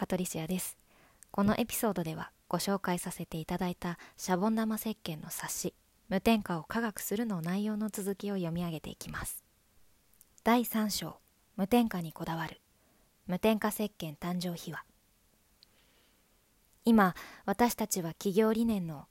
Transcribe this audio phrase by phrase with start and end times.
[0.00, 0.78] パトリシアです。
[1.30, 5.74] このエピソードではご紹介させていただいたシャボン玉石鹸の冊子
[6.08, 9.44] 無添加を科学するの内容の続きを読み上げていきます。
[10.42, 11.18] 第3章
[11.58, 12.62] 無添加にこだわる。
[13.26, 14.86] 無添加石鹸誕生秘話。
[16.86, 17.14] 今
[17.44, 19.04] 私たちは企業理念の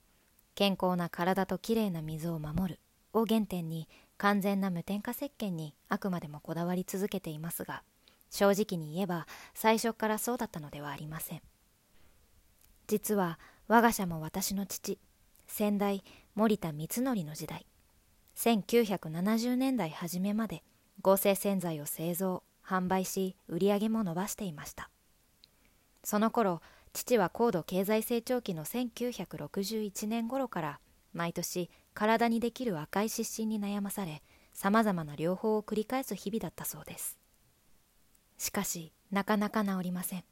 [0.56, 2.80] 健康な体ときれいな水を守る
[3.12, 3.88] を原点に
[4.18, 7.84] 完全な無添加石鹸にあくまでもこだわり続けていますが
[8.30, 11.42] 正直に言えば最初からそうだったのではありません。
[12.86, 14.98] 実は我が社も私の父
[15.46, 16.02] 先代
[16.34, 17.66] 森田光則の時代
[18.36, 20.62] 1970年代初めまで
[21.02, 24.90] 合成洗剤を製造販売し売り上げも伸ばしていました。
[26.02, 30.80] その頃父は高度経済成長期の1961年頃から
[31.12, 37.19] 毎年体にできる赤い湿疹に悩まされさまざまな療法を繰り返す日々だったそうです。
[38.40, 40.24] しかしなかなか治りません。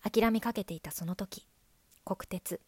[0.00, 1.44] 諦めかけていたその時
[2.04, 2.60] 国鉄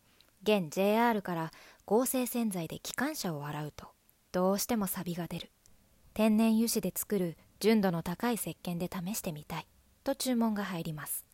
[0.42, 1.52] 現 JR から
[1.86, 3.86] 合成洗剤で機関車を洗うと
[4.32, 5.50] どうしてもサビが出る。
[6.12, 9.66] 天然油脂で作る純度の高い石鹸で試してみたい
[10.02, 11.24] と注文が入ります。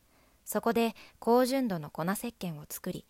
[0.44, 3.06] そこで高純度の粉石鹸を作り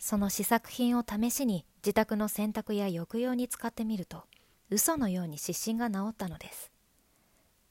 [0.00, 4.24] その試作品を試しに自宅の洗濯や浴用に使ってみると
[4.70, 6.72] 嘘のように湿疹が治ったのです。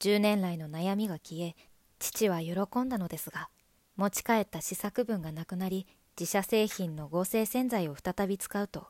[0.00, 1.56] 10年来の悩みが消え
[1.98, 3.48] 父は喜んだのですが
[3.96, 5.86] 持ち帰った試作分がなくなり
[6.18, 8.86] 自社製品の合成洗剤を再び使うと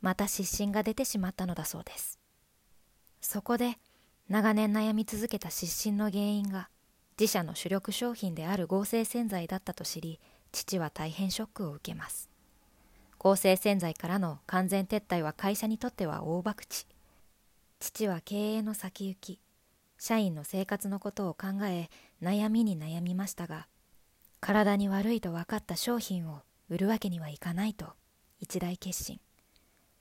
[0.00, 2.18] また湿疹が出てしまったのだそうです。
[3.22, 3.78] そこで
[4.28, 6.68] 長年悩み続けた湿疹の原因が
[7.18, 10.20] 自社の主力商品である合成洗剤だったと知り
[10.52, 12.28] 父は大変ショックを受けます。
[13.18, 16.86] 合成洗剤からの完全撤退は会社にとっては大博打。
[17.80, 19.40] 父は経営の先行き
[19.98, 21.88] 社員の生活のことを考え
[22.24, 23.68] 悩みに悩みましたが
[24.40, 27.92] 体に悪いと分かった商品を売るわけにはいかないと
[28.40, 29.20] 一大決心。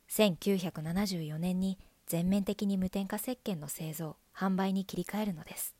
[0.10, 1.78] 1974年に
[2.08, 5.76] 全面的に無添加石鹸の製造販売に切り替えるのです。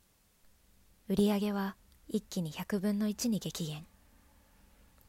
[1.08, 1.76] 売上は
[2.08, 3.86] 一気に100分の1に激減。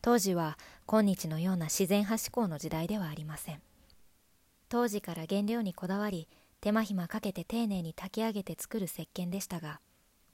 [0.01, 3.61] 当時は今日のような自然派志向の時代ではありません。
[4.69, 6.27] 当時から原料にこだわり
[6.61, 9.79] 手間暇かけて丁寧に炊き上げて作る石鹸でしたが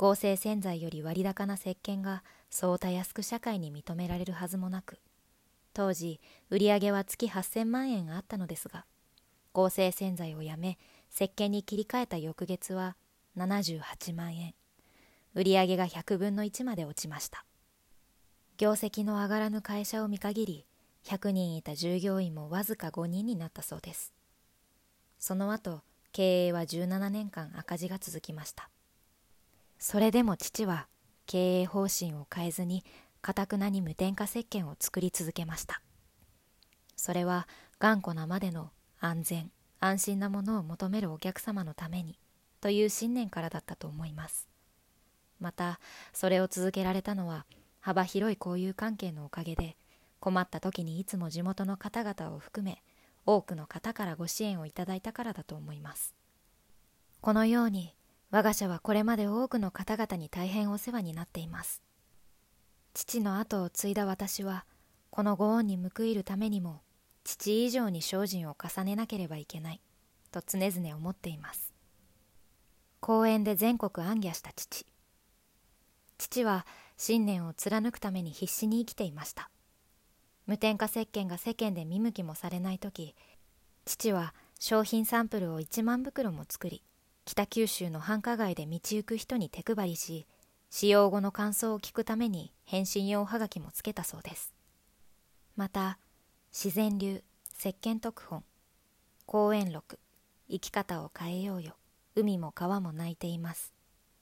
[0.02, 4.98] 合成洗剤より割高な石鹸がそうたやすく社会に認められるはずもなく
[5.76, 6.20] 当時
[6.50, 8.86] 売り上げは月8000万円あったのですが
[9.54, 10.80] 合成洗剤をやめ
[11.14, 12.96] 石鹸に切り替えた翌月は
[13.38, 14.56] 78万円。
[15.36, 17.46] 売り上げが100分の1まで落ちました。
[18.58, 20.66] 業績の上がらぬ会社を見限り
[21.06, 24.14] 100人いた従業員もわずか5人になったそうです。
[25.20, 25.82] その後
[26.12, 28.70] 経営は17年間赤字が続きました。
[29.82, 30.88] それでも父は
[31.26, 32.86] 経営方針を変えずに
[33.24, 35.82] かたくなに無添加石鹸を作り続けました。
[36.96, 37.48] それは
[37.80, 38.70] 頑固なまでの
[39.00, 42.20] 安全安心なものを求めるお客様のために
[42.62, 44.48] という信念からだったと思います。
[45.40, 45.80] また
[46.14, 47.48] それを続けられたのは
[47.80, 49.78] 幅広い交友関係のおかげで
[50.20, 52.84] 困った時にいつも地元の方々を含め
[53.26, 56.14] 多くの方からご支援をいただいたからだと思います。
[57.20, 57.96] このように
[58.32, 61.82] 我が社はこれまで多くの方々に大変お世話になっています。
[62.94, 64.66] 父の後を継いだ私は
[65.10, 66.82] このご恩に報いるためにも
[67.24, 69.82] 父以上に精進を重ねなければいけない
[70.32, 71.74] と常々思っています。
[73.02, 74.86] 公園で全国暗夜した父。
[76.18, 76.66] 父は
[76.98, 79.50] 信念を貫くために必死に生きていました。
[80.46, 83.16] 無添加石鹸が世間で見向きもされない時
[83.86, 86.84] 父は商品サンプルを1万袋も作り
[87.26, 90.26] 北九州の繁華街で道行く人に手配りし
[90.70, 94.54] 使用後の感想を聞くために返信用はがきもつけたそうです。
[95.56, 96.00] また
[96.52, 97.24] 自然流
[97.58, 98.44] 石鹸特本
[99.26, 100.00] 公園録
[100.50, 101.76] 生き方を変えようよ
[102.16, 103.74] 海も川も泣いています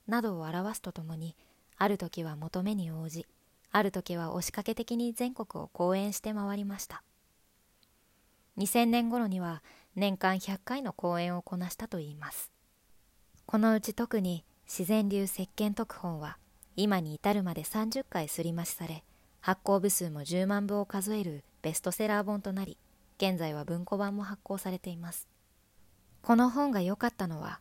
[0.06, 1.34] などを表すとともに
[1.76, 3.26] ある時は求めに応じ
[3.72, 7.02] ある時は押しかけ的に全国を講演して回りました。
[8.58, 9.62] 2000年頃には
[9.94, 12.50] 年間100回の講演をこなしたといいます。
[13.50, 16.38] このうち特に自然流石鹸特本は
[16.76, 19.02] 今に至るまで30回すり増しされ
[19.40, 22.78] 発行部数も10万部を数えるベストセラー本となり
[23.18, 25.26] 現在は文庫版も発行されています。
[26.22, 27.58] この本が良かったのは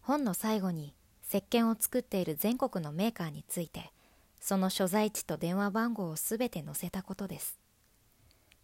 [0.00, 0.96] 本の最後に
[1.28, 3.92] 石鹸を作っている全国のメーカーについて
[4.40, 7.60] その所在地と電話番号をすべて載せたことです。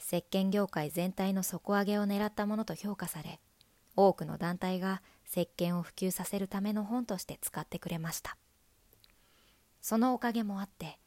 [0.00, 3.38] 石鹸業界全体の底上げを狙ったものと評価され
[3.94, 8.36] 多くの団体が石鹸を普及させるための本として使ってくれました。
[9.80, 10.98] そのおかげもあって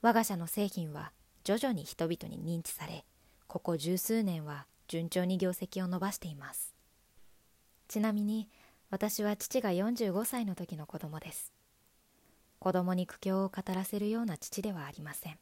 [0.00, 1.12] 我が社の製品は
[1.44, 3.04] 徐々に人々に認知され
[3.46, 6.74] ここ十数年は順調に業績を伸ばしています。
[7.88, 8.48] ちなみに
[8.90, 11.52] 私は父が45歳の時の子供です。
[12.58, 15.38] 子供に苦境を語らせるような父ではありません。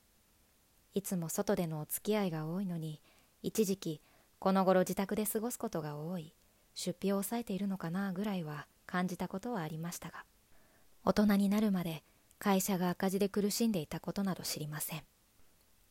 [0.95, 3.01] いつも外でのお付き合いが多いのに
[3.43, 4.01] 一時期
[4.39, 6.35] この頃自宅で過ごすことが多い。
[6.77, 10.25] 出費を抑えているのかなぐらいは感じたことはありましたが
[11.05, 12.05] 大人になるまで
[12.39, 15.03] 会社が赤字で苦しんでいたことなど知りません。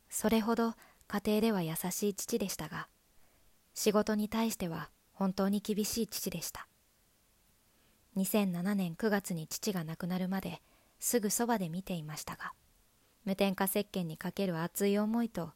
[0.08, 0.74] それほど
[1.08, 2.86] 家庭では優しい父でしたが
[3.74, 6.68] 仕事に対しては本当に厳しい父でした。
[8.16, 10.62] 2007年9月に父が亡くなるまで
[11.00, 12.52] すぐそばで見ていましたが
[13.24, 15.50] 無添加石鹸にかける熱い思いと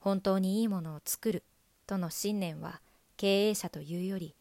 [0.00, 1.44] 本当にいいものを作る
[1.86, 2.80] との信念は
[3.16, 4.34] 経営者というより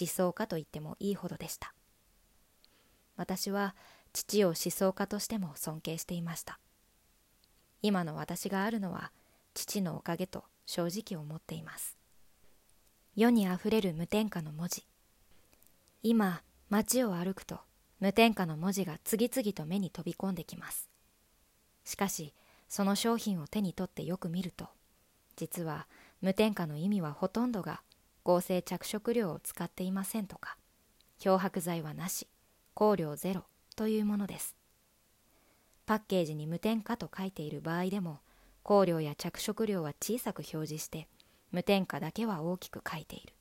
[0.00, 1.74] 思想家と言ってもいいほどでした。
[3.16, 3.74] 私は
[4.12, 6.58] 父を思想家としても尊敬していました。
[7.82, 9.12] 今の私があるのは
[9.54, 11.96] 父のおかげと正直思っています。
[13.14, 14.86] 世にあふれる無添加の文字。
[16.02, 17.60] 今街を歩くと
[18.00, 20.88] 無添加の文字が次々と目に飛び込んできます。
[21.84, 22.32] しかし
[22.68, 24.68] その商品を手に取ってよく見ると
[25.36, 25.86] 実は
[26.22, 27.82] 無添加の意味はほとんどが
[28.24, 30.56] 合成着色料を使っていませんとか
[31.18, 32.28] 漂白剤はなし
[32.74, 33.44] 香料ゼロ
[33.76, 34.56] というものです。
[35.86, 38.20] パッケージに無添加と書いている場合でも
[38.64, 41.08] 香料や着色料は小さく表示して
[41.50, 43.34] 無添加だけは大きく書いている。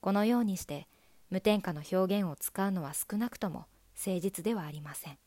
[0.00, 0.86] このようにして
[1.30, 3.66] 無添加の表現を使うのは少なくとも
[3.96, 5.18] 誠実ではありません。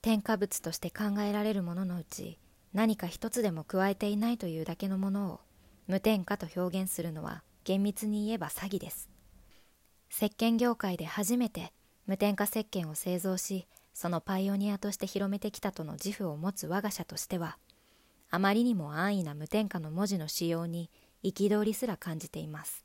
[0.00, 2.38] 添加物として考えられるもののうち
[2.72, 5.40] 何か一つでも加えていないというだけのものを
[5.86, 9.10] 無添加と表現するのは厳密に言えば詐欺です。
[10.08, 11.72] 石鹸業界で初めて
[12.06, 17.58] 無添加石鹸を製造しそのパイオニアとして広めてきたとの自負を持つ我が社としては
[18.30, 20.90] あまりにも安易な無添加の文字の使用に
[21.24, 22.84] 憤りすら感じています。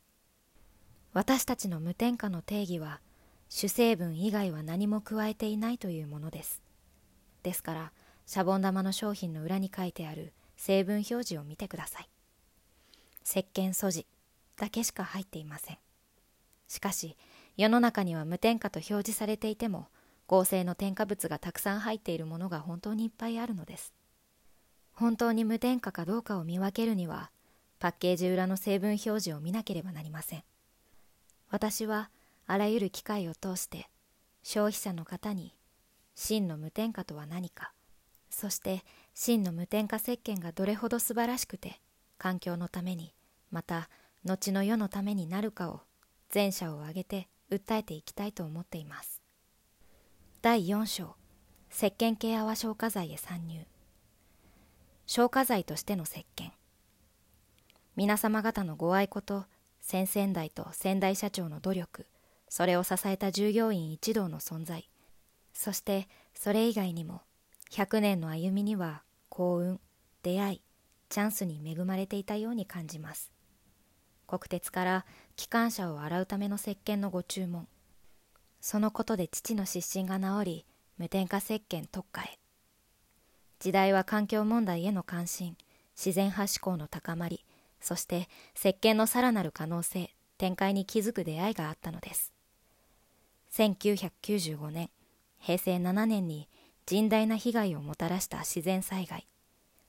[1.12, 3.00] 私たちの無添加の定義は
[3.48, 6.60] 主成分以外は何も加えていないというものです。
[7.44, 7.92] ですから
[8.26, 12.08] シャボン玉の商品の裏に書いてある成分表示を見てください。
[13.24, 14.06] 石鹸素地。
[14.62, 15.78] だけしか入っていません。
[16.68, 17.16] しかし
[17.56, 19.88] 世の中には無添加と表示されていても
[20.28, 23.92] 合成の添加物がたくさん入っているものが本当にいっぱいあるのです。
[24.92, 27.32] 本当に無添加かどうかを見分けるには
[27.80, 30.44] パッケージ裏の成分表示を見なければなりません。
[31.50, 32.10] 私は
[32.46, 33.88] あらゆる機会を通して
[34.44, 35.56] 消費者の方に
[36.14, 37.72] 真の無添加とは何か
[38.30, 41.80] そして真の無添加石鹸がどれほど素晴らしくて
[42.16, 43.12] 環境のために
[43.50, 43.90] また
[44.24, 45.80] 後の世のためになるかを
[46.30, 49.20] 全社を挙げて訴えていきたいと思っています。
[50.40, 51.16] 第4章
[51.70, 53.66] 石鹸系泡消火剤へ参入。
[55.06, 56.50] 消火剤としての石鹸。
[57.96, 59.44] 皆様方のご愛顧と
[59.80, 62.06] 先々代と先代社長の努力
[62.48, 64.88] それを支えた従業員一同の存在。
[65.52, 67.22] そしてそれ以外にも
[67.72, 69.80] 100年の歩みには幸運
[70.22, 70.62] 出会い
[71.08, 73.32] チャンスに恵まれていたように感じます。
[74.38, 75.04] 国鉄から
[75.36, 77.68] 機関車を洗うための石鹸のご注文。
[78.62, 82.38] そのことで父の失神が治り無添加石鹸特化へ。
[83.58, 85.54] 時代は環境問題への関心
[85.94, 87.44] 自然派志向の高まり
[87.80, 92.32] そして石鹸のさらなる可能性展開に気づく出会いがあったのです。
[93.52, 94.88] 1995年
[95.40, 96.48] 平成7年に
[96.86, 99.26] 甚大な被害をもたらした自然災害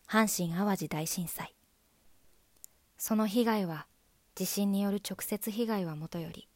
[0.05, 1.55] 阪神・淡路大震災。
[2.97, 3.87] その被害は
[4.35, 6.49] 地震による直接被害はもとより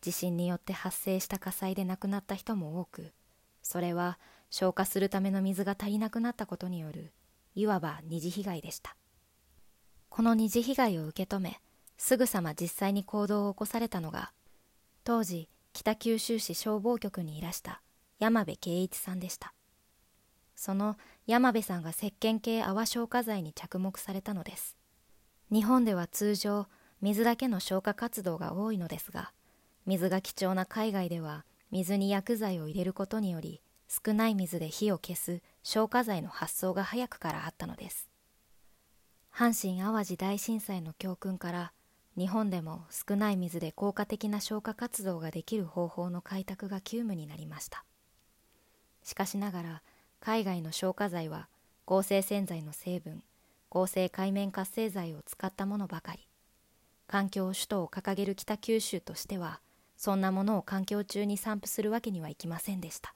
[0.00, 3.12] 地震によって発生した火災で亡くなった人も多く
[3.62, 4.18] それは
[4.50, 7.12] 消火するための水が足りなくなったことによる
[7.54, 8.96] いわば二次被害でした。
[10.08, 11.60] この二次被害を受け止め
[11.96, 14.32] すぐさま実際に行動を起こされたのが
[15.04, 17.80] 当時北九州市消防局にいらした
[18.18, 19.54] 山部圭一さんでした。
[20.54, 24.76] その山部さんが石鹸系泡消火剤に着目されたのです。
[25.50, 26.66] 日本では通常
[27.02, 29.32] 水だけの消火活動が多いのですが
[29.86, 38.08] 水が貴重な海外では水に薬剤を入れることにより少ない水で火を消す消火剤の発想が早くからあったのです。
[39.34, 41.72] 阪神・淡路大震災の教訓から
[42.16, 47.84] 日本でも少ない水で効果的な消火活動ができる方法の開拓が急務になりました。
[49.02, 49.82] しかしながら
[50.20, 51.48] 海外の消火剤は
[51.84, 53.22] 合成洗剤の成分
[53.70, 56.28] 合成海面活性剤を使ったものばかり。
[57.12, 59.60] 環境首都を掲げる北九州としては
[59.98, 63.14] そんなものを環境中に散布するわけにはいきませんでした。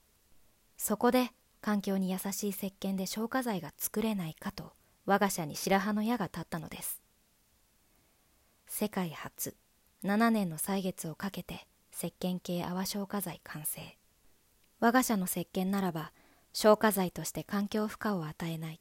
[0.76, 1.30] そこで
[1.62, 4.74] 環境に優しい石鹸で消火剤が作れないかと
[5.06, 7.00] 我が社に白羽の矢が立ったのです。
[8.66, 9.56] 世界初
[10.04, 13.80] 7年の歳月をかけて石鹸系泡消火剤完成。
[14.78, 16.12] 我が社の石鹸ならば
[16.52, 18.80] 消火剤として環境負荷を与えない。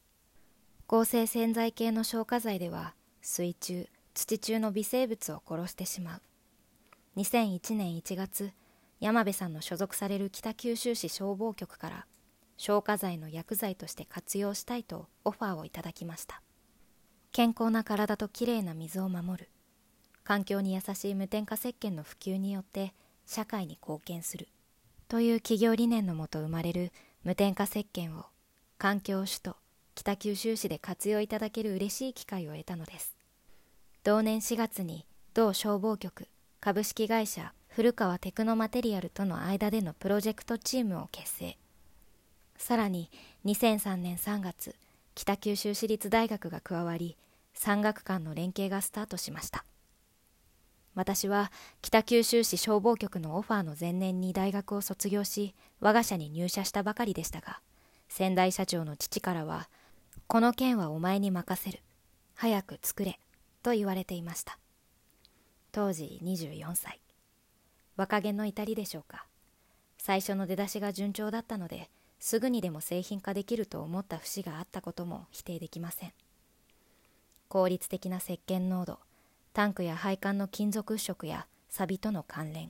[0.87, 6.21] 合成洗剤系の消火剤では水中土中の微生物を殺してしまう。
[7.17, 8.51] 2001年1月
[8.99, 12.05] 山部さんの所属される北九州市消防局から
[12.57, 16.41] 消火剤の薬剤として活用したいとオファーをいただきました。
[17.33, 19.49] 健康な体ときれいな水を守る。
[20.23, 22.93] 環境に優しい無添加石鹸の普及によって
[23.25, 24.47] 社会に貢献する。
[25.09, 26.91] という企業理念のもと生まれる
[27.23, 28.25] 無添加石鹸を
[28.77, 29.55] 環境首都
[29.93, 33.14] 北九州市で活用いただける嬉しい機会を得たのです。
[34.05, 36.27] 同年4月に同消防局
[36.59, 41.57] 株式会社古川テクノマテリアルとの間でのプロジェクトチームを結成。
[42.55, 43.09] さらに
[43.45, 44.75] 2003年3月
[45.15, 47.17] 北九州市立大学が加わり
[47.55, 49.65] 産学間の連携がスタートしました。
[50.93, 57.59] 私は北九州市消防局のオファーの前年に大学を卒業し我が社に入社したばかりでしたが
[58.07, 59.67] 先代社長の父からは
[60.29, 61.81] 「この件はお前に任せる。
[62.35, 63.19] 早く作れ」
[63.65, 64.59] と言われていました。
[65.71, 67.01] 当時24歳。
[67.95, 69.25] 若気の至りでしょうか。
[69.97, 76.13] 最初の出だしが順調だったのですぐにでも製品化できると思った節があったことも否定できません。
[77.47, 78.99] 効率的な石鹸濃度
[79.51, 82.69] タンクや配管の金属色や錆との関連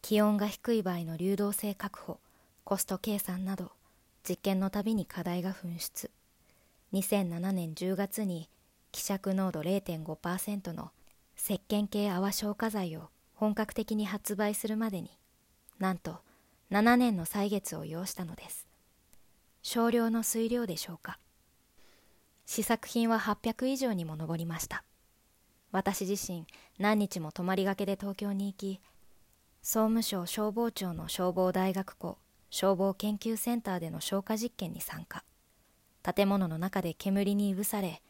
[0.00, 2.18] 気温が低い場合の流動性確保
[2.64, 3.72] コスト計算など
[4.26, 6.10] 実験のたびに課題が噴出。
[6.94, 8.48] 2007年10月に
[8.94, 10.92] 希釈濃度0.5%の
[11.36, 15.10] 石鹸系泡消火剤を本格的に発売するまでに
[15.80, 16.20] なんと
[16.70, 18.68] 7年の歳月を要したのです。
[19.62, 21.18] 少量の水量でしょうか。
[22.46, 24.84] 試作品は800以上にも上りました。
[25.72, 26.46] 私自身
[26.78, 28.80] 何日も泊まりがけで東京に行き
[29.60, 32.16] 総務省消防庁の消防大学校
[32.48, 35.24] 消防研究センターでの消火実験に参加。
[36.04, 38.00] 建物の中で煙にいぶされ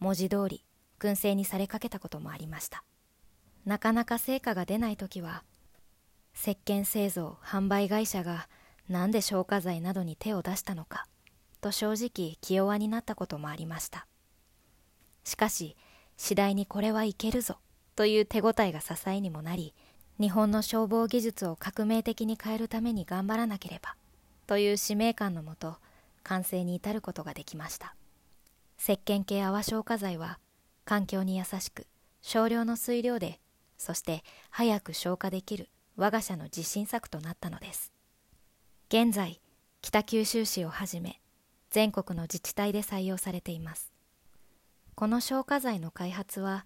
[0.00, 0.64] 文字通り
[0.98, 2.82] 燻製にされかけたこともありました。
[3.64, 5.44] なかなか成果が出ない時は
[6.34, 8.48] 石鹸製造販売会社が
[8.88, 11.06] 何で消火剤などに手を出したのか
[11.60, 14.06] と正直気弱になったこともありました。
[15.24, 15.76] しかし
[16.16, 17.58] 次第にこれはいけるぞ
[17.94, 19.74] という手応えが支えにもなり
[20.18, 23.96] 日本の消防技術を革命的に変えるために頑張らなければ
[24.46, 25.76] という使命感のもと
[26.22, 27.94] 完成に至ることができました。
[28.82, 30.38] 石鹸系泡消火剤は
[30.86, 31.86] 環境に優しく
[32.22, 33.38] 少量の水量で
[33.76, 37.92] そして早く消火できる我が社の自信作となったのです。
[38.88, 39.38] 現在
[39.82, 41.20] 北九州市をはじめ
[41.68, 43.92] 全国の自治体で採用されています。
[44.94, 46.64] この消火剤の開発は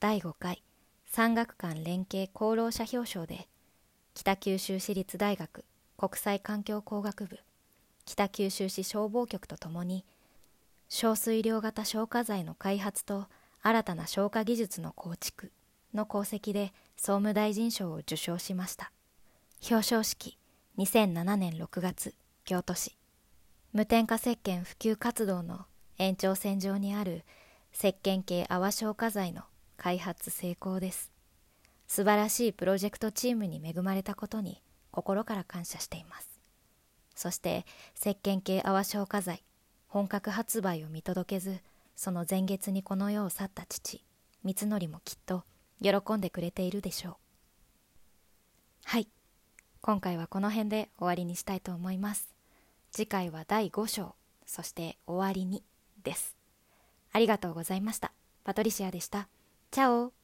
[0.00, 0.62] 第5回
[1.06, 3.48] 産学官連携功労者表彰で
[4.12, 5.64] 北九州市立大学
[5.96, 7.38] 国際環境工学部
[8.04, 10.04] 北九州市消防局とともに
[10.96, 13.26] 小水量型消火剤の開発と
[13.62, 15.50] 新たな消火技術の構築
[15.92, 18.92] の功績で総務大臣賞を受賞しました。
[19.62, 20.38] 表彰式
[20.78, 22.96] 2007年6月京都市。
[23.72, 25.66] 無添加石鹸普及活動の
[25.98, 27.24] 延長線上にある
[27.74, 29.42] 石鹸系泡消火剤の
[29.76, 31.10] 開発成功です。
[31.88, 36.28] 素晴らしいプロジェクトチームに恵まれたことに心から感謝しています。
[37.16, 37.66] そして
[38.00, 39.42] 石鹸系泡消火剤
[39.94, 41.60] 本格発売を見届けず
[41.94, 44.02] その前月にこの世を去った父
[44.44, 45.44] 光則もきっと
[45.80, 47.14] 喜んでくれているでしょう。
[48.86, 49.06] はい。
[49.82, 52.34] 今回はこの辺で終わりにしたいと思います。
[52.90, 55.62] 次回は第5章そして終わりに
[56.02, 56.34] です。
[57.12, 58.10] ありがとうございました。
[58.42, 59.28] パトリシアでした。
[59.70, 60.23] チャオ。